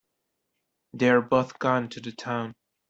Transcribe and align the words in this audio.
They’re 0.93 1.21
both 1.21 1.59
gone 1.59 1.87
to 1.89 1.99
the 2.01 2.11
town. 2.11 2.55